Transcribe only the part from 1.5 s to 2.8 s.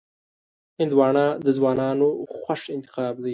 ځوانانو خوښ